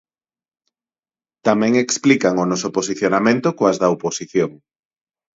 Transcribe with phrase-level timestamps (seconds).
[1.47, 4.51] Tamén explican o noso posicionamento coas da oposición.